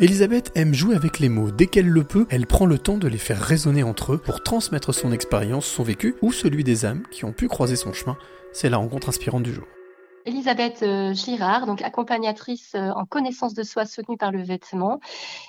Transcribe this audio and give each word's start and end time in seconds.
Elisabeth 0.00 0.52
aime 0.54 0.74
jouer 0.74 0.94
avec 0.94 1.18
les 1.18 1.28
mots. 1.28 1.50
Dès 1.50 1.66
qu'elle 1.66 1.88
le 1.88 2.04
peut, 2.04 2.28
elle 2.30 2.46
prend 2.46 2.66
le 2.66 2.78
temps 2.78 2.98
de 2.98 3.08
les 3.08 3.18
faire 3.18 3.40
résonner 3.40 3.82
entre 3.82 4.12
eux 4.12 4.18
pour 4.18 4.44
transmettre 4.44 4.94
son 4.94 5.10
expérience, 5.10 5.66
son 5.66 5.82
vécu 5.82 6.14
ou 6.22 6.30
celui 6.30 6.62
des 6.62 6.86
âmes 6.86 7.02
qui 7.10 7.24
ont 7.24 7.32
pu 7.32 7.48
croiser 7.48 7.74
son 7.74 7.92
chemin. 7.92 8.16
C'est 8.52 8.70
la 8.70 8.76
rencontre 8.76 9.08
inspirante 9.08 9.42
du 9.42 9.52
jour. 9.52 9.64
Elisabeth 10.24 10.84
euh, 10.84 11.12
Girard, 11.14 11.66
donc 11.66 11.82
accompagnatrice 11.82 12.76
euh, 12.76 12.90
en 12.90 13.06
connaissance 13.06 13.54
de 13.54 13.64
soi 13.64 13.86
soutenue 13.86 14.16
par 14.16 14.30
le 14.30 14.40
vêtement. 14.40 15.00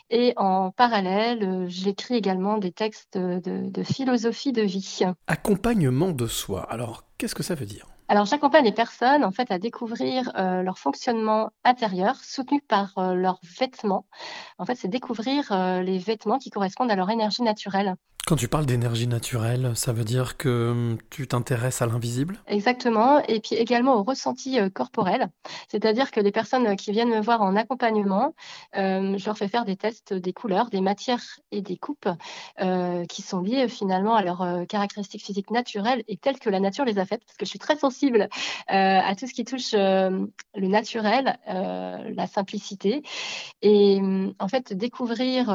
Et 0.10 0.34
en 0.36 0.72
parallèle, 0.72 1.44
euh, 1.44 1.66
j'écris 1.68 2.16
également 2.16 2.58
des 2.58 2.72
textes 2.72 3.20
de, 3.20 3.70
de 3.70 3.84
philosophie 3.84 4.52
de 4.52 4.64
vie. 4.64 5.02
Accompagnement 5.28 6.12
de 6.12 6.26
soi. 6.26 6.64
Alors, 6.72 7.04
qu'est-ce 7.20 7.36
que 7.36 7.44
ça 7.44 7.54
veut 7.54 7.68
dire? 7.68 7.86
Alors, 8.10 8.26
j'accompagne 8.26 8.66
les 8.66 8.72
personnes 8.72 9.24
en 9.24 9.32
fait 9.32 9.52
à 9.52 9.60
découvrir 9.60 10.32
euh, 10.36 10.64
leur 10.64 10.80
fonctionnement 10.80 11.52
intérieur 11.64 12.16
soutenu 12.16 12.60
par 12.60 12.98
euh, 12.98 13.14
leurs 13.14 13.40
vêtements. 13.60 14.08
En 14.58 14.66
fait, 14.66 14.74
c'est 14.74 14.88
découvrir 14.88 15.52
euh, 15.52 15.84
les 15.84 16.00
vêtements 16.00 16.40
qui 16.40 16.50
correspondent 16.50 16.90
à 16.90 16.96
leur 16.96 17.12
énergie 17.12 17.44
naturelle. 17.44 17.94
Quand 18.26 18.36
tu 18.36 18.48
parles 18.48 18.66
d'énergie 18.66 19.08
naturelle, 19.08 19.72
ça 19.76 19.94
veut 19.94 20.04
dire 20.04 20.38
que 20.38 20.72
hum, 20.72 20.98
tu 21.12 21.28
t'intéresses 21.28 21.84
à 21.84 21.86
l'invisible? 21.86 22.40
Exactement, 22.48 23.24
et 23.28 23.40
puis 23.40 23.56
également 23.56 23.96
au 23.96 24.04
ressenti 24.04 24.60
corporel. 24.74 25.30
C'est-à-dire 25.68 26.12
que 26.12 26.20
les 26.20 26.32
personnes 26.32 26.76
qui 26.76 26.92
viennent 26.92 27.10
me 27.10 27.22
voir 27.22 27.42
en 27.42 27.56
accompagnement, 27.56 28.36
je 28.74 29.26
leur 29.26 29.36
fais 29.36 29.48
faire 29.48 29.66
des 29.66 29.78
tests 29.78 30.14
des 30.14 30.34
couleurs, 30.34 30.70
des 30.70 30.82
matières 30.82 31.24
et 31.52 31.62
des 31.62 31.78
coupes 31.78 32.10
qui 33.08 33.22
sont 33.24 33.42
liées 33.42 33.68
finalement 33.68 34.14
à 34.14 34.22
leurs 34.22 34.68
caractéristiques 34.68 35.24
physiques 35.24 35.50
naturelles 35.50 36.04
et 36.08 36.18
telles 36.18 36.38
que 36.38 36.52
la 36.52 36.60
nature 36.60 36.86
les 36.86 37.00
a 37.00 37.06
faites, 37.06 37.26
parce 37.26 37.38
que 37.38 37.46
je 37.46 37.50
suis 37.50 37.58
très 37.58 37.78
sensible 37.78 37.99
à 38.68 39.16
tout 39.16 39.28
ce 39.28 39.34
qui 39.34 39.44
touche 39.44 39.74
le 39.74 40.68
naturel, 40.68 41.38
la 41.48 42.28
simplicité. 42.28 43.04
Et 43.62 44.00
en 44.40 44.48
fait, 44.48 44.74
découvrir 44.74 45.54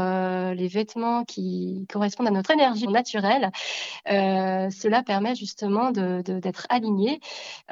les 0.54 0.68
vêtements 0.68 1.24
qui 1.24 1.86
correspondent 1.90 2.28
à 2.28 2.30
notre 2.30 2.50
énergie 2.50 2.88
naturelle, 2.88 3.50
euh, 4.10 4.70
cela 4.70 5.02
permet 5.02 5.34
justement 5.34 5.90
d'être 5.90 6.66
aligné. 6.68 7.20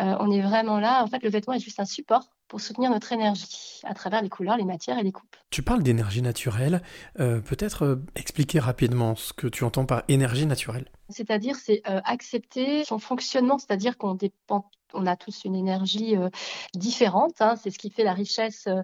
Euh, 0.01 0.17
on 0.21 0.31
est 0.31 0.41
vraiment 0.41 0.79
là. 0.79 1.03
En 1.03 1.07
fait, 1.07 1.23
le 1.23 1.31
vêtement 1.31 1.55
est 1.55 1.61
juste 1.61 1.81
un 1.81 1.85
support 1.85 2.29
pour 2.53 2.61
soutenir 2.61 2.91
notre 2.91 3.15
énergie 3.15 3.81
à 3.83 3.95
travers 3.95 4.21
les 4.21 4.29
couleurs, 4.29 4.59
les 4.59 4.67
matières 4.67 4.99
et 4.99 5.03
les 5.03 5.11
coupes. 5.11 5.37
Tu 5.49 5.63
parles 5.63 5.83
d'énergie 5.83 6.21
naturelle. 6.21 6.83
Euh, 7.19 7.41
peut-être 7.41 8.03
expliquer 8.15 8.59
rapidement 8.59 9.17
ce 9.17 9.33
que 9.33 9.47
tu 9.47 9.65
entends 9.65 9.87
par 9.87 10.03
énergie 10.09 10.45
naturelle. 10.45 10.85
C'est-à-dire, 11.09 11.57
c'est 11.57 11.81
accepter 11.87 12.85
son 12.85 12.99
fonctionnement, 12.99 13.57
c'est-à-dire 13.57 13.97
qu'on 13.97 14.15
dépend 14.15 14.69
on 14.95 15.07
a 15.07 15.17
tous 15.17 15.45
une 15.45 15.55
énergie 15.55 16.17
euh, 16.17 16.29
différente. 16.75 17.41
Hein. 17.41 17.55
c'est 17.57 17.71
ce 17.71 17.79
qui 17.79 17.91
fait 17.91 18.05
la 18.05 18.13
richesse, 18.13 18.67
euh, 18.67 18.83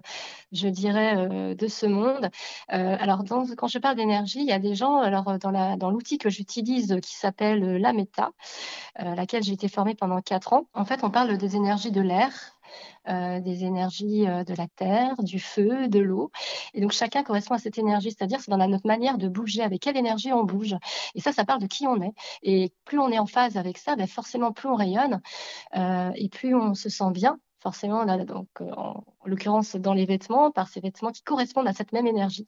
je 0.51 0.67
dirais, 0.67 1.15
euh, 1.17 1.55
de 1.55 1.67
ce 1.67 1.85
monde. 1.85 2.29
alors, 2.67 3.23
quand 3.57 3.67
je 3.67 3.79
parle 3.79 3.95
d'énergie, 3.95 4.39
il 4.39 4.47
y 4.47 4.51
a 4.51 4.59
des 4.59 4.75
gens, 4.75 4.97
alors 4.97 5.37
dans 5.37 5.91
l'outil 5.91 6.17
que 6.17 6.29
j'utilise 6.29 6.97
qui 7.01 7.15
s'appelle 7.15 7.77
la 7.77 7.93
méta, 7.93 8.31
laquelle 8.97 9.43
j'ai 9.43 9.53
été 9.53 9.67
formée 9.67 9.95
pendant 9.95 10.21
quatre 10.21 10.53
ans. 10.53 10.67
En 10.73 10.85
fait, 10.85 11.03
on 11.03 11.09
parle 11.09 11.37
des 11.37 11.55
énergies 11.55 11.91
de 11.91 12.01
l'air, 12.01 12.58
euh, 13.09 13.39
des 13.39 13.63
énergies 13.63 14.27
euh, 14.27 14.43
de 14.43 14.53
la 14.53 14.67
terre, 14.67 15.15
du 15.23 15.39
feu, 15.39 15.87
de 15.87 15.99
l'eau. 15.99 16.31
Et 16.73 16.81
donc 16.81 16.91
chacun 16.91 17.23
correspond 17.23 17.55
à 17.55 17.57
cette 17.57 17.77
énergie, 17.77 18.11
c'est-à-dire 18.11 18.39
c'est 18.39 18.51
dans 18.51 18.67
notre 18.67 18.85
manière 18.85 19.17
de 19.17 19.27
bouger, 19.27 19.63
avec 19.63 19.81
quelle 19.81 19.97
énergie 19.97 20.31
on 20.31 20.43
bouge. 20.43 20.75
Et 21.15 21.21
ça, 21.21 21.31
ça 21.31 21.43
parle 21.43 21.61
de 21.61 21.67
qui 21.67 21.87
on 21.87 22.01
est. 22.01 22.13
Et 22.43 22.71
plus 22.85 22.99
on 22.99 23.09
est 23.09 23.17
en 23.17 23.25
phase 23.25 23.57
avec 23.57 23.77
ça, 23.77 23.95
ben 23.95 24.07
forcément 24.07 24.51
plus 24.51 24.69
on 24.69 24.75
rayonne 24.75 25.21
euh, 25.75 26.11
et 26.15 26.29
plus 26.29 26.53
on 26.53 26.75
se 26.75 26.89
sent 26.89 27.11
bien 27.11 27.39
forcément, 27.61 28.05
donc, 28.23 28.47
en, 28.61 29.03
l'occurrence 29.25 29.75
dans 29.75 29.93
les 29.93 30.05
vêtements, 30.05 30.49
par 30.49 30.69
ces 30.69 30.79
vêtements 30.79 31.11
qui 31.11 31.23
correspondent 31.23 31.67
à 31.67 31.73
cette 31.73 31.91
même 31.91 32.07
énergie. 32.07 32.47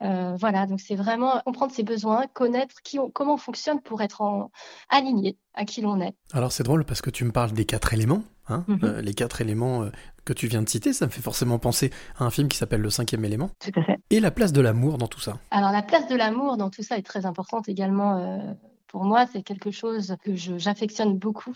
voilà, 0.00 0.64
donc 0.66 0.80
c'est 0.80 0.94
vraiment 0.94 1.42
comprendre 1.44 1.72
ses 1.72 1.82
besoins, 1.82 2.24
connaître 2.32 2.76
qui 2.82 2.98
comment 3.12 3.34
on 3.34 3.36
fonctionne 3.36 3.82
pour 3.82 4.00
être 4.00 4.22
en, 4.22 4.50
aligné 4.88 5.36
à 5.52 5.66
qui 5.66 5.82
l'on 5.82 6.00
est. 6.00 6.14
Alors 6.32 6.52
c'est 6.52 6.62
drôle 6.62 6.86
parce 6.86 7.02
que 7.02 7.10
tu 7.10 7.26
me 7.26 7.32
parles 7.32 7.52
des 7.52 7.66
quatre 7.66 7.92
éléments, 7.92 8.22
Hein, 8.48 8.64
mhm. 8.68 8.78
euh, 8.84 9.02
les 9.02 9.14
quatre 9.14 9.40
éléments 9.40 9.82
euh, 9.82 9.90
que 10.24 10.32
tu 10.32 10.46
viens 10.46 10.62
de 10.62 10.68
citer, 10.68 10.92
ça 10.92 11.06
me 11.06 11.10
fait 11.10 11.22
forcément 11.22 11.58
penser 11.58 11.90
à 12.16 12.24
un 12.24 12.30
film 12.30 12.48
qui 12.48 12.56
s'appelle 12.56 12.80
Le 12.80 12.90
cinquième 12.90 13.24
élément. 13.24 13.50
Tout 13.60 13.78
à 13.78 13.82
fait. 13.82 13.98
Et 14.10 14.20
la 14.20 14.30
place 14.30 14.52
de 14.52 14.60
l'amour 14.60 14.98
dans 14.98 15.08
tout 15.08 15.20
ça. 15.20 15.38
Alors 15.50 15.72
la 15.72 15.82
place 15.82 16.06
de 16.08 16.14
l'amour 16.14 16.56
dans 16.56 16.70
tout 16.70 16.82
ça 16.82 16.96
est 16.96 17.02
très 17.02 17.26
importante 17.26 17.68
également. 17.68 18.18
Euh, 18.18 18.52
pour 18.86 19.04
moi, 19.04 19.26
c'est 19.26 19.42
quelque 19.42 19.72
chose 19.72 20.14
que 20.24 20.36
j'affectionne 20.36 21.18
beaucoup, 21.18 21.54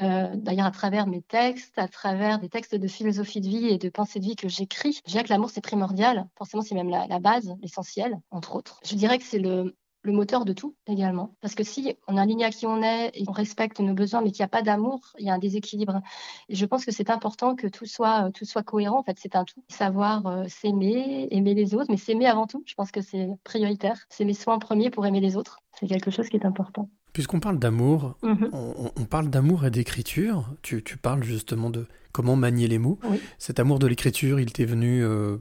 d'ailleurs 0.00 0.66
à 0.66 0.70
travers 0.70 1.06
mes 1.06 1.20
textes, 1.20 1.78
à 1.78 1.86
travers 1.86 2.40
des 2.40 2.48
textes 2.48 2.74
de 2.74 2.88
philosophie 2.88 3.42
de 3.42 3.46
vie 3.46 3.68
et 3.68 3.78
de 3.78 3.88
pensée 3.90 4.18
de 4.18 4.24
vie 4.24 4.36
que 4.36 4.48
j'écris. 4.48 4.98
Je 5.06 5.12
dirais 5.12 5.22
que 5.22 5.28
l'amour, 5.28 5.50
c'est 5.50 5.60
primordial, 5.60 6.26
forcément 6.36 6.62
c'est 6.62 6.74
même 6.74 6.88
la, 6.88 7.06
la 7.06 7.20
base, 7.20 7.54
l'essentiel, 7.60 8.18
entre 8.30 8.56
autres. 8.56 8.80
Je 8.84 8.96
dirais 8.96 9.18
que 9.18 9.24
c'est 9.24 9.38
le, 9.38 9.76
le 10.06 10.12
moteur 10.12 10.44
de 10.44 10.52
tout 10.52 10.74
également. 10.86 11.34
Parce 11.40 11.54
que 11.54 11.64
si 11.64 11.96
on 12.08 12.16
aligne 12.16 12.44
à 12.44 12.50
qui 12.50 12.66
on 12.66 12.82
est 12.82 13.10
et 13.14 13.24
on 13.28 13.32
respecte 13.32 13.80
nos 13.80 13.92
besoins, 13.92 14.22
mais 14.22 14.30
qu'il 14.30 14.42
n'y 14.42 14.46
a 14.46 14.48
pas 14.48 14.62
d'amour, 14.62 15.00
il 15.18 15.26
y 15.26 15.30
a 15.30 15.34
un 15.34 15.38
déséquilibre. 15.38 16.00
Et 16.48 16.54
je 16.54 16.64
pense 16.64 16.84
que 16.84 16.92
c'est 16.92 17.10
important 17.10 17.56
que 17.56 17.66
tout 17.66 17.86
soit, 17.86 18.28
euh, 18.28 18.30
tout 18.30 18.44
soit 18.44 18.62
cohérent. 18.62 19.00
En 19.00 19.02
fait, 19.02 19.18
c'est 19.20 19.36
un 19.36 19.44
tout. 19.44 19.62
Savoir 19.68 20.26
euh, 20.26 20.44
s'aimer, 20.48 21.28
aimer 21.30 21.54
les 21.54 21.74
autres, 21.74 21.86
mais 21.90 21.96
s'aimer 21.96 22.26
avant 22.26 22.46
tout. 22.46 22.62
Je 22.66 22.74
pense 22.74 22.90
que 22.90 23.02
c'est 23.02 23.28
prioritaire. 23.44 23.98
S'aimer 24.08 24.34
soi 24.34 24.54
en 24.54 24.58
premier 24.58 24.90
pour 24.90 25.04
aimer 25.04 25.20
les 25.20 25.36
autres. 25.36 25.60
C'est 25.78 25.86
quelque 25.86 26.10
chose 26.10 26.28
qui 26.28 26.36
est 26.36 26.46
important. 26.46 26.88
Puisqu'on 27.12 27.40
parle 27.40 27.58
d'amour, 27.58 28.14
mhm. 28.22 28.50
on, 28.52 29.04
parle 29.06 29.28
d'amour 29.28 29.64
et 29.64 29.70
d'écriture. 29.70 30.44
Tu, 30.62 30.82
parles 31.00 31.22
justement 31.22 31.70
de 31.70 31.86
comment 32.12 32.36
manier 32.36 32.68
les 32.68 32.78
mots. 32.78 32.98
Cet 33.38 33.58
amour 33.58 33.78
de 33.78 33.86
l'écriture, 33.86 34.38
il 34.38 34.52
t'est 34.52 34.66
venu 34.66 35.02
euh, 35.02 35.38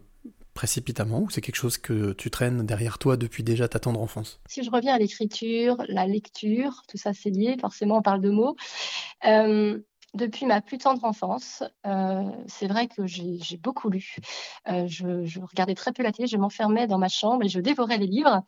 précipitamment 0.56 1.20
ou 1.20 1.30
c'est 1.30 1.42
quelque 1.42 1.58
chose 1.58 1.78
que 1.78 2.14
tu 2.14 2.32
traînes 2.32 2.66
derrière 2.66 2.98
toi 2.98 3.18
depuis 3.18 3.44
déjà 3.44 3.68
ta 3.68 3.78
tendre 3.78 4.02
enfance? 4.02 4.40
Si 4.48 4.64
je 4.64 4.72
reviens 4.72 4.96
à 4.96 4.98
l'écriture, 4.98 5.84
la 5.88 6.08
lecture, 6.08 6.82
tout 6.88 6.98
ça 6.98 7.14
c'est 7.14 7.30
lié, 7.30 7.58
forcément 7.62 7.98
on 7.98 8.02
parle 8.02 8.22
de 8.22 8.32
mots. 8.32 8.56
Euh, 9.26 9.78
depuis 10.16 10.46
ma 10.46 10.62
plus 10.62 10.78
tendre 10.78 11.04
enfance, 11.04 11.62
euh, 11.86 12.24
c'est 12.48 12.68
vrai 12.68 12.88
que 12.88 13.06
j'ai 13.06 13.58
beaucoup 13.58 13.90
lu. 13.90 14.16
Euh, 14.70 14.88
je, 14.88 15.26
je, 15.26 15.42
regardais 15.42 15.76
très 15.76 15.92
peu 15.92 16.04
la 16.04 16.14
télé, 16.14 16.26
je 16.28 16.38
m'enfermais 16.38 16.88
dans 16.88 16.98
ma 16.98 17.10
chambre 17.10 17.44
et 17.44 17.50
je 17.50 17.60
dévorais 17.60 17.98
les 17.98 18.08
livres. 18.08 18.42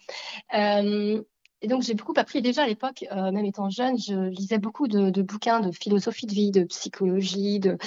Et 1.62 1.68
donc, 1.68 1.82
j'ai 1.82 1.96
beaucoup 1.96 2.14
appris 2.16 2.42
déjà 2.42 2.64
à 2.64 2.68
l'époque, 2.68 3.06
euh, 3.12 3.32
même 3.32 3.46
étant 3.46 3.70
jeune, 3.70 3.98
je 3.98 4.30
lisais 4.30 4.60
beaucoup 4.60 4.88
de, 4.88 5.10
de, 5.10 5.22
bouquins 5.24 5.60
de 5.60 5.72
philosophie 5.72 6.28
de 6.28 6.34
vie, 6.34 6.52
de 6.52 6.64
psychologie, 6.66 7.60
de, 7.60 7.78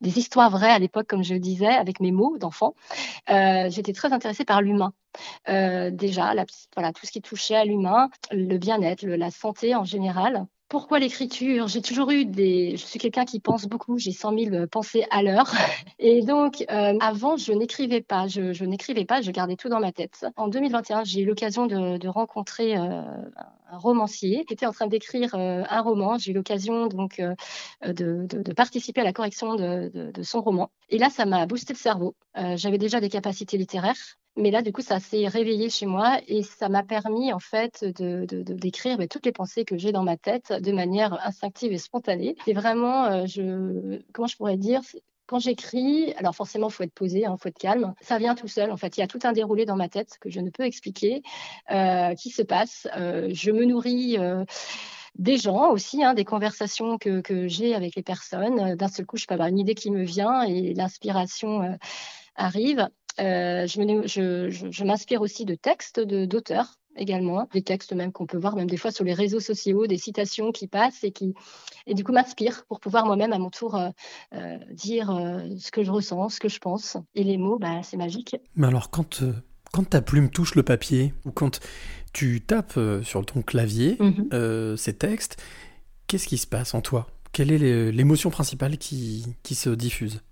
des 0.00 0.18
histoires 0.18 0.50
vraies 0.50 0.72
à 0.72 0.78
l'époque, 0.78 1.06
comme 1.06 1.22
je 1.22 1.34
le 1.34 1.40
disais, 1.40 1.68
avec 1.68 2.00
mes 2.00 2.10
mots 2.10 2.38
d'enfant. 2.38 2.74
Euh, 3.30 3.70
J'étais 3.70 3.92
très 3.92 4.12
intéressée 4.12 4.44
par 4.44 4.62
l'humain. 4.62 4.92
Euh, 5.48 5.90
déjà, 5.90 6.34
la, 6.34 6.44
voilà, 6.74 6.92
tout 6.92 7.06
ce 7.06 7.12
qui 7.12 7.22
touchait 7.22 7.56
à 7.56 7.64
l'humain, 7.64 8.10
le 8.32 8.58
bien-être, 8.58 9.06
la 9.06 9.30
santé 9.30 9.74
en 9.76 9.84
général. 9.84 10.46
Pourquoi 10.70 11.00
l'écriture? 11.00 11.66
J'ai 11.66 11.82
toujours 11.82 12.12
eu 12.12 12.24
des. 12.24 12.76
Je 12.76 12.86
suis 12.86 13.00
quelqu'un 13.00 13.24
qui 13.24 13.40
pense 13.40 13.66
beaucoup. 13.66 13.98
J'ai 13.98 14.12
100 14.12 14.38
000 14.38 14.66
pensées 14.68 15.04
à 15.10 15.20
l'heure. 15.20 15.50
Et 15.98 16.22
donc, 16.22 16.64
euh, 16.70 16.96
avant, 17.00 17.36
je 17.36 17.52
n'écrivais 17.52 18.02
pas. 18.02 18.28
Je, 18.28 18.52
je 18.52 18.64
n'écrivais 18.64 19.04
pas. 19.04 19.20
Je 19.20 19.32
gardais 19.32 19.56
tout 19.56 19.68
dans 19.68 19.80
ma 19.80 19.90
tête. 19.90 20.24
En 20.36 20.46
2021, 20.46 21.02
j'ai 21.02 21.22
eu 21.22 21.24
l'occasion 21.26 21.66
de, 21.66 21.98
de 21.98 22.08
rencontrer 22.08 22.76
euh, 22.78 23.02
un 23.70 23.78
romancier 23.78 24.44
qui 24.44 24.54
était 24.54 24.66
en 24.66 24.72
train 24.72 24.86
d'écrire 24.86 25.34
euh, 25.34 25.62
un 25.68 25.80
roman. 25.80 26.18
J'ai 26.18 26.32
eu 26.32 26.34
l'occasion 26.34 26.86
donc 26.86 27.18
euh, 27.20 27.34
de, 27.84 28.26
de, 28.26 28.42
de, 28.42 28.52
participer 28.52 29.00
à 29.00 29.04
la 29.04 29.12
correction 29.12 29.54
de, 29.54 29.90
de, 30.12 30.22
son 30.22 30.40
roman. 30.40 30.70
Et 30.88 30.98
là, 30.98 31.10
ça 31.10 31.26
m'a 31.26 31.46
boosté 31.46 31.72
le 31.72 31.78
cerveau. 31.78 32.14
Euh, 32.36 32.56
j'avais 32.56 32.78
déjà 32.78 33.00
des 33.00 33.08
capacités 33.08 33.56
littéraires. 33.56 34.18
Mais 34.36 34.50
là, 34.50 34.62
du 34.62 34.72
coup, 34.72 34.80
ça 34.80 35.00
s'est 35.00 35.26
réveillé 35.26 35.70
chez 35.70 35.86
moi 35.86 36.20
et 36.28 36.42
ça 36.42 36.68
m'a 36.68 36.82
permis, 36.82 37.32
en 37.32 37.40
fait, 37.40 37.84
de, 37.84 38.24
d'écrire 38.24 38.98
toutes 39.08 39.26
les 39.26 39.32
pensées 39.32 39.64
que 39.64 39.76
j'ai 39.76 39.92
dans 39.92 40.04
ma 40.04 40.16
tête 40.16 40.52
de 40.52 40.72
manière 40.72 41.14
instinctive 41.26 41.72
et 41.72 41.78
spontanée. 41.78 42.36
C'est 42.44 42.52
vraiment, 42.52 43.06
euh, 43.06 43.26
je, 43.26 44.00
comment 44.12 44.28
je 44.28 44.36
pourrais 44.36 44.56
dire, 44.56 44.82
quand 45.26 45.40
j'écris, 45.40 46.12
alors 46.14 46.34
forcément, 46.34 46.70
faut 46.70 46.84
être 46.84 46.94
posé, 46.94 47.20
il 47.20 47.26
hein, 47.26 47.36
faut 47.40 47.48
être 47.48 47.58
calme. 47.58 47.94
Ça 48.00 48.18
vient 48.18 48.34
tout 48.34 48.48
seul. 48.48 48.70
En 48.70 48.76
fait, 48.76 48.96
il 48.96 49.00
y 49.00 49.02
a 49.02 49.08
tout 49.08 49.20
un 49.24 49.32
déroulé 49.32 49.66
dans 49.66 49.76
ma 49.76 49.88
tête 49.88 50.16
que 50.20 50.30
je 50.30 50.40
ne 50.40 50.50
peux 50.50 50.64
expliquer, 50.64 51.22
euh, 51.70 52.14
qui 52.14 52.30
se 52.30 52.42
passe. 52.42 52.86
Euh, 52.96 53.28
je 53.32 53.50
me 53.50 53.64
nourris. 53.64 54.16
Des 55.16 55.38
gens 55.38 55.70
aussi, 55.72 56.04
hein, 56.04 56.14
des 56.14 56.24
conversations 56.24 56.96
que, 56.96 57.20
que 57.20 57.48
j'ai 57.48 57.74
avec 57.74 57.96
les 57.96 58.02
personnes. 58.02 58.76
D'un 58.76 58.86
seul 58.86 59.06
coup, 59.06 59.16
je 59.16 59.26
peux 59.26 59.34
avoir 59.34 59.48
une 59.48 59.58
idée 59.58 59.74
qui 59.74 59.90
me 59.90 60.04
vient 60.04 60.42
et 60.42 60.72
l'inspiration 60.72 61.76
arrive. 62.36 62.88
Euh, 63.18 63.66
je, 63.66 64.84
m'inspire 64.84 65.20
aussi 65.20 65.44
de 65.44 65.54
textes 65.54 66.00
d'auteurs 66.00 66.80
également, 66.96 67.48
des 67.52 67.62
textes 67.62 67.92
même 67.92 68.12
qu'on 68.12 68.26
peut 68.26 68.38
voir 68.38 68.56
même 68.56 68.68
des 68.68 68.76
fois 68.76 68.90
sur 68.90 69.04
les 69.04 69.14
réseaux 69.14 69.40
sociaux, 69.40 69.86
des 69.86 69.98
citations 69.98 70.52
qui 70.52 70.66
passent 70.66 71.04
et 71.04 71.12
qui 71.12 71.34
et 71.86 71.94
du 71.94 72.04
coup 72.04 72.12
m'inspirent 72.12 72.64
pour 72.66 72.80
pouvoir 72.80 73.06
moi-même 73.06 73.32
à 73.32 73.38
mon 73.38 73.50
tour 73.50 73.74
euh, 73.76 73.90
euh, 74.34 74.58
dire 74.72 75.10
euh, 75.10 75.40
ce 75.58 75.70
que 75.70 75.82
je 75.82 75.90
ressens, 75.90 76.30
ce 76.30 76.40
que 76.40 76.48
je 76.48 76.58
pense. 76.58 76.96
Et 77.14 77.24
les 77.24 77.38
mots, 77.38 77.58
bah, 77.58 77.82
c'est 77.82 77.96
magique. 77.96 78.36
Mais 78.54 78.66
alors 78.66 78.90
quand 78.90 79.22
quand 79.72 79.88
ta 79.88 80.02
plume 80.02 80.30
touche 80.30 80.56
le 80.56 80.64
papier 80.64 81.14
ou 81.24 81.30
quand 81.30 81.60
tu 82.12 82.40
tapes 82.40 82.78
sur 83.04 83.24
ton 83.24 83.40
clavier 83.42 83.96
mhm. 84.00 84.76
ces 84.76 84.96
textes, 84.96 85.40
qu'est-ce 86.08 86.26
qui 86.26 86.38
se 86.38 86.46
passe 86.48 86.74
en 86.74 86.80
toi? 86.80 87.06
Quelle 87.30 87.52
est 87.52 87.92
l'émotion 87.92 88.30
principale 88.30 88.78
qui, 88.78 89.24
qui 89.44 89.54
se 89.54 89.70
diffuse? 89.70 90.22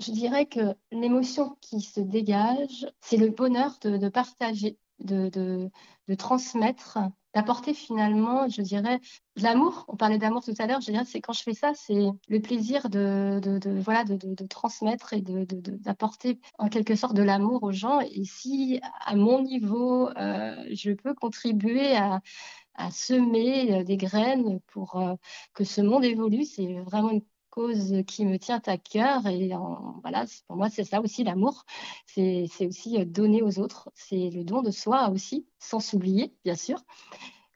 Je 0.00 0.12
dirais 0.12 0.46
que 0.46 0.74
l'émotion 0.92 1.56
qui 1.60 1.80
se 1.80 2.00
dégage, 2.00 2.86
c'est 3.00 3.16
le 3.16 3.30
bonheur 3.30 3.78
de, 3.80 4.08
partager, 4.08 4.78
de, 4.98 5.70
transmettre, 6.18 6.98
d'apporter 7.34 7.72
finalement, 7.72 8.48
je 8.48 8.60
dirais, 8.60 9.00
de 9.36 9.42
l'amour. 9.42 9.86
On 9.88 9.96
parlait 9.96 10.18
d'amour 10.18 10.44
tout 10.44 10.54
à 10.58 10.66
l'heure. 10.66 10.80
Je 10.80 10.90
dirais, 10.90 11.04
c'est 11.06 11.20
quand 11.20 11.32
je 11.32 11.42
fais 11.42 11.54
ça, 11.54 11.72
c'est 11.74 12.10
le 12.28 12.40
plaisir 12.40 12.90
de, 12.90 13.40
voilà, 13.80 14.04
de, 14.04 14.46
transmettre 14.46 15.14
et 15.14 15.22
d'apporter 15.22 16.40
en 16.58 16.68
quelque 16.68 16.94
sorte 16.94 17.14
de 17.14 17.22
l'amour 17.22 17.62
aux 17.62 17.72
gens. 17.72 18.00
Et 18.00 18.24
si 18.24 18.80
à 19.06 19.16
mon 19.16 19.42
niveau, 19.42 20.08
euh, 20.10 20.56
je 20.72 20.92
peux 20.92 21.14
contribuer 21.14 21.96
à, 21.96 22.20
semer 22.90 23.84
des 23.84 23.96
graines 23.96 24.60
pour 24.66 24.96
euh, 24.96 25.14
que 25.54 25.64
ce 25.64 25.80
monde 25.80 26.04
évolue, 26.04 26.44
c'est 26.44 26.74
vraiment 26.82 27.10
une 27.10 27.22
cause 27.56 28.02
qui 28.06 28.26
me 28.26 28.38
tient 28.38 28.60
à 28.66 28.76
cœur. 28.76 29.26
Et 29.26 29.50
voilà, 30.02 30.26
pour 30.46 30.56
moi, 30.56 30.68
c'est 30.68 30.84
ça 30.84 31.00
aussi 31.00 31.24
l'amour. 31.24 31.64
C'est 32.06 32.48
aussi 32.60 32.98
euh, 32.98 33.04
donner 33.04 33.42
aux 33.42 33.58
autres. 33.58 33.90
C'est 33.94 34.30
le 34.30 34.44
don 34.44 34.62
de 34.62 34.70
soi 34.70 35.08
aussi, 35.08 35.46
sans 35.58 35.80
s'oublier, 35.80 36.34
bien 36.44 36.54
sûr. 36.54 36.78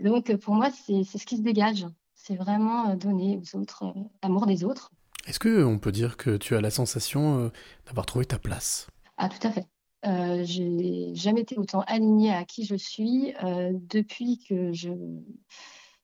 Donc, 0.01 0.35
pour 0.37 0.55
moi, 0.55 0.71
c'est 0.71 1.05
ce 1.05 1.27
qui 1.27 1.37
se 1.37 1.43
dégage. 1.43 1.87
C'est 2.15 2.37
vraiment 2.37 2.91
euh, 2.91 2.97
donner 2.97 3.39
aux 3.39 3.59
autres, 3.59 3.85
euh, 3.85 4.01
l'amour 4.23 4.47
des 4.47 4.65
autres. 4.65 4.91
Est-ce 5.27 5.39
qu'on 5.39 5.79
peut 5.79 5.93
dire 5.93 6.17
que 6.17 6.37
tu 6.39 6.57
as 6.57 6.61
la 6.61 6.71
sensation 6.71 7.51
d'avoir 7.87 8.07
trouvé 8.07 8.25
ta 8.25 8.39
place? 8.39 8.89
Ah, 9.19 9.29
tout 9.29 9.47
à 9.47 9.53
fait. 9.53 9.67
Euh, 10.07 10.43
j'ai 10.45 11.15
jamais 11.15 11.43
été 11.43 11.59
autant 11.59 11.83
alignée 11.83 12.33
à 12.33 12.45
qui 12.45 12.65
je 12.65 12.75
suis 12.75 13.35
depuis 13.43 14.39
que 14.39 14.73
je, 14.73 14.91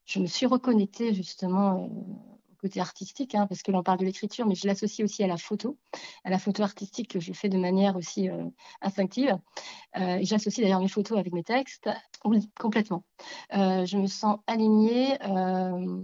je 0.05 0.21
me 0.21 0.27
suis 0.27 0.45
reconnectée 0.45 1.15
justement 1.15 1.89
artistique, 2.79 3.35
hein, 3.35 3.47
parce 3.47 3.63
que 3.63 3.71
l'on 3.71 3.83
parle 3.83 3.99
de 3.99 4.05
l'écriture, 4.05 4.47
mais 4.47 4.55
je 4.55 4.67
l'associe 4.67 5.05
aussi 5.05 5.23
à 5.23 5.27
la 5.27 5.37
photo, 5.37 5.79
à 6.25 6.31
la 6.31 6.39
photo 6.39 6.63
artistique 6.63 7.11
que 7.11 7.21
je 7.21 7.33
fais 7.33 7.49
de 7.49 7.59
manière 7.59 7.97
aussi 7.97 8.29
euh, 8.29 8.45
instinctive. 8.83 9.39
Euh, 9.99 10.19
J'associe 10.23 10.65
d'ailleurs 10.65 10.81
mes 10.81 10.89
photos 10.89 11.19
avec 11.19 11.33
mes 11.33 11.45
textes. 11.45 11.89
Oui, 12.25 12.51
complètement. 12.59 13.05
Euh, 13.55 13.87
je 13.87 13.97
me 13.97 14.07
sens 14.07 14.39
alignée, 14.47 15.17
euh, 15.23 16.03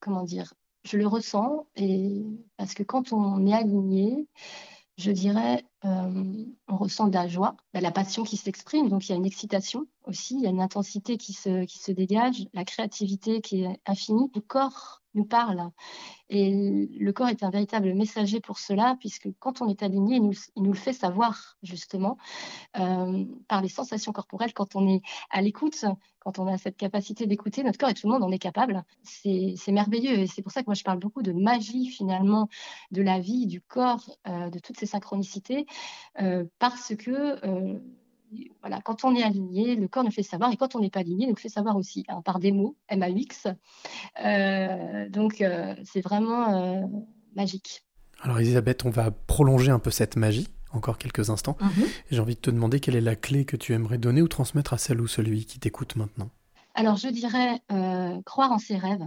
comment 0.00 0.22
dire, 0.22 0.54
je 0.84 0.96
le 0.98 1.06
ressens, 1.06 1.66
et 1.76 2.22
parce 2.56 2.74
que 2.74 2.82
quand 2.82 3.12
on 3.12 3.46
est 3.46 3.54
aligné, 3.54 4.28
je 4.96 5.10
dirais, 5.10 5.64
on 5.82 6.76
ressent 6.76 7.08
de 7.08 7.14
la 7.14 7.26
joie, 7.26 7.56
la 7.72 7.90
passion 7.90 8.22
qui 8.22 8.36
s'exprime, 8.36 8.88
donc 8.88 9.08
il 9.08 9.12
y 9.12 9.12
a 9.12 9.16
une 9.16 9.26
excitation 9.26 9.86
aussi, 10.04 10.36
il 10.36 10.42
y 10.42 10.46
a 10.46 10.50
une 10.50 10.60
intensité 10.60 11.16
qui 11.16 11.32
se, 11.32 11.64
qui 11.64 11.78
se 11.78 11.90
dégage, 11.90 12.46
la 12.52 12.64
créativité 12.64 13.40
qui 13.40 13.64
est 13.64 13.80
infinie. 13.86 14.30
Le 14.34 14.40
corps 14.40 15.02
nous 15.14 15.24
parle 15.24 15.70
et 16.30 16.88
le 16.98 17.12
corps 17.12 17.28
est 17.28 17.42
un 17.42 17.50
véritable 17.50 17.94
messager 17.94 18.40
pour 18.40 18.58
cela, 18.58 18.96
puisque 18.98 19.28
quand 19.38 19.60
on 19.60 19.68
est 19.68 19.82
aligné, 19.82 20.16
il 20.16 20.22
nous, 20.22 20.72
le 20.72 20.78
fait 20.78 20.94
savoir 20.94 21.58
justement 21.62 22.16
euh, 22.78 23.24
par 23.46 23.60
les 23.60 23.68
sensations 23.68 24.12
corporelles. 24.12 24.54
Quand 24.54 24.74
on 24.74 24.88
est 24.88 25.02
à 25.30 25.42
l'écoute, 25.42 25.84
quand 26.20 26.38
on 26.38 26.46
a 26.46 26.56
cette 26.56 26.76
capacité 26.76 27.26
d'écouter, 27.26 27.62
notre 27.62 27.78
corps 27.78 27.90
et 27.90 27.94
tout 27.94 28.06
le 28.06 28.12
monde 28.12 28.24
en 28.24 28.30
est 28.30 28.38
capable. 28.38 28.84
C'est 29.02 29.72
merveilleux 29.72 30.18
et 30.18 30.26
c'est 30.26 30.42
pour 30.42 30.52
ça 30.52 30.62
que 30.62 30.66
moi 30.66 30.74
je 30.74 30.82
parle 30.82 30.98
beaucoup 30.98 31.22
de 31.22 31.32
magie 31.32 31.86
finalement 31.86 32.48
de 32.90 33.02
la 33.02 33.20
vie, 33.20 33.46
du 33.46 33.60
corps, 33.60 34.10
euh, 34.26 34.48
de 34.48 34.58
toutes 34.58 34.78
ces 34.78 34.86
synchronicités, 34.86 35.66
euh, 36.20 36.44
parce 36.58 36.96
que 36.96 37.80
voilà, 38.60 38.80
quand 38.80 39.04
on 39.04 39.14
est 39.14 39.22
aligné, 39.22 39.76
le 39.76 39.88
corps 39.88 40.04
nous 40.04 40.10
fait 40.10 40.22
savoir, 40.22 40.52
et 40.52 40.56
quand 40.56 40.74
on 40.74 40.80
n'est 40.80 40.90
pas 40.90 41.00
aligné, 41.00 41.26
il 41.26 41.30
nous 41.30 41.36
fait 41.36 41.48
savoir 41.48 41.76
aussi, 41.76 42.04
hein, 42.08 42.22
par 42.22 42.38
des 42.38 42.52
mots, 42.52 42.76
M-A-U-X. 42.88 43.48
Euh, 44.24 45.08
donc, 45.08 45.40
euh, 45.40 45.74
c'est 45.84 46.00
vraiment 46.00 46.52
euh, 46.52 46.82
magique. 47.36 47.84
Alors, 48.22 48.38
Elisabeth, 48.38 48.84
on 48.84 48.90
va 48.90 49.10
prolonger 49.10 49.70
un 49.70 49.78
peu 49.78 49.90
cette 49.90 50.16
magie, 50.16 50.48
encore 50.72 50.98
quelques 50.98 51.30
instants. 51.30 51.56
Mhm. 51.60 51.84
J'ai 52.10 52.20
envie 52.20 52.34
de 52.36 52.40
te 52.40 52.50
demander 52.50 52.80
quelle 52.80 52.96
est 52.96 53.00
la 53.00 53.16
clé 53.16 53.44
que 53.44 53.56
tu 53.56 53.72
aimerais 53.72 53.98
donner 53.98 54.22
ou 54.22 54.28
transmettre 54.28 54.72
à 54.72 54.78
celle 54.78 55.00
ou 55.00 55.06
celui 55.06 55.44
qui 55.46 55.58
t'écoute 55.58 55.96
maintenant. 55.96 56.30
Alors, 56.74 56.96
je 56.96 57.08
dirais 57.08 57.60
croire 58.24 58.50
en 58.50 58.58
ses 58.58 58.76
rêves. 58.76 59.06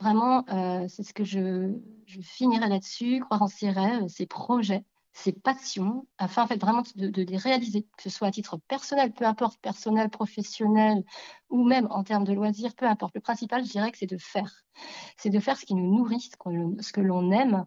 Vraiment, 0.00 0.44
c'est 0.88 1.04
ce 1.04 1.14
que 1.14 1.22
je, 1.22 1.72
je 2.06 2.20
finirai 2.20 2.68
là-dessus, 2.68 3.20
croire 3.20 3.42
en 3.42 3.46
ses 3.46 3.70
rêves, 3.70 4.08
ses 4.08 4.26
projets 4.26 4.84
ses 5.14 5.32
passions, 5.32 6.06
afin 6.18 6.42
en 6.42 6.46
fait 6.48 6.60
vraiment 6.60 6.82
de, 6.96 7.22
les 7.22 7.36
réaliser, 7.36 7.86
que 7.96 8.02
ce 8.02 8.10
soit 8.10 8.28
à 8.28 8.30
titre 8.32 8.58
personnel, 8.68 9.12
peu 9.12 9.24
importe, 9.24 9.60
personnel, 9.60 10.10
professionnel, 10.10 11.04
ou 11.48 11.64
même 11.64 11.86
en 11.90 12.02
termes 12.02 12.24
de 12.24 12.32
loisirs, 12.32 12.74
peu 12.74 12.86
importe. 12.86 13.14
Le 13.14 13.20
principal, 13.20 13.64
je 13.64 13.70
dirais 13.70 13.92
que 13.92 13.98
c'est 13.98 14.10
de 14.10 14.18
faire. 14.18 14.64
C'est 15.16 15.30
de 15.30 15.38
faire 15.38 15.56
ce 15.56 15.64
qui 15.64 15.74
nous 15.76 15.96
nourrit, 15.96 16.20
ce, 16.20 16.92
que 16.92 17.00
l'on 17.00 17.30
aime. 17.30 17.64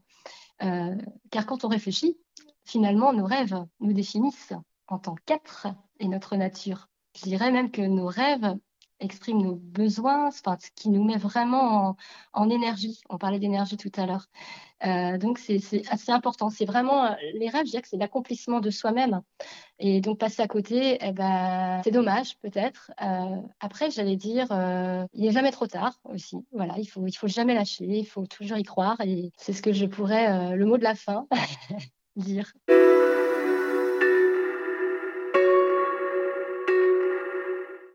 Euh, 0.61 0.97
car 1.31 1.45
quand 1.45 1.63
on 1.63 1.69
réfléchit, 1.69 2.19
finalement, 2.65 3.13
nos 3.13 3.25
rêves 3.25 3.65
nous 3.79 3.93
définissent 3.93 4.53
en 4.87 4.99
tant 4.99 5.15
qu'être 5.25 5.67
et 5.99 6.09
notre 6.09 6.35
nature. 6.35 6.89
Je 7.15 7.23
dirais 7.23 7.51
même 7.51 7.71
que 7.71 7.81
nos 7.81 8.07
rêves 8.07 8.57
exprime 8.99 9.41
nos 9.41 9.55
besoins, 9.55 10.27
enfin, 10.27 10.57
ce 10.59 10.69
qui 10.75 10.89
nous 10.89 11.03
met 11.03 11.17
vraiment 11.17 11.95
en, 12.33 12.49
énergie. 12.49 13.01
On 13.09 13.17
parlait 13.17 13.39
d'énergie 13.39 13.77
tout 13.77 13.91
à 13.95 14.05
l'heure. 14.05 14.27
Euh, 14.85 15.17
donc, 15.17 15.39
c'est 15.39 15.59
assez 15.89 16.11
important. 16.11 16.49
C'est 16.49 16.65
vraiment, 16.65 17.05
euh, 17.05 17.13
les 17.33 17.49
rêves, 17.49 17.65
je 17.65 17.71
dirais 17.71 17.81
que 17.81 17.87
c'est 17.87 17.97
l'accomplissement 17.97 18.59
de 18.59 18.69
soi-même. 18.69 19.21
Et 19.79 20.01
donc, 20.01 20.19
passer 20.19 20.41
à 20.41 20.47
côté, 20.47 20.97
eh 21.01 21.11
ben, 21.11 21.81
c'est 21.83 21.91
dommage, 21.91 22.37
peut-être. 22.39 22.91
Euh, 23.01 23.41
après, 23.59 23.91
j'allais 23.91 24.15
dire, 24.15 24.47
il 25.13 25.23
n'est 25.23 25.31
jamais 25.31 25.51
trop 25.51 25.67
tard 25.67 25.99
aussi. 26.05 26.37
Voilà, 26.51 26.75
il 26.77 26.85
faut, 26.85 27.05
il 27.07 27.13
faut 27.13 27.27
jamais 27.27 27.53
lâcher, 27.53 27.85
il 27.85 28.05
faut 28.05 28.25
toujours 28.25 28.57
y 28.57 28.63
croire. 28.63 28.99
Et 29.01 29.31
c'est 29.37 29.53
ce 29.53 29.61
que 29.61 29.73
je 29.73 29.85
pourrais, 29.85 30.55
le 30.55 30.65
mot 30.65 30.77
de 30.77 30.83
la 30.83 30.95
fin, 30.95 31.27
dire. 32.15 32.51